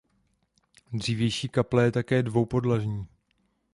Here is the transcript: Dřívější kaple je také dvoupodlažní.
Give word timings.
Dřívější 0.93 1.49
kaple 1.49 1.83
je 1.83 1.91
také 1.91 2.23
dvoupodlažní. 2.23 3.07